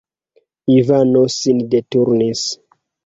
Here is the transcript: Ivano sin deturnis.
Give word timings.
Ivano 0.77 1.21
sin 1.37 1.59
deturnis. 1.71 2.41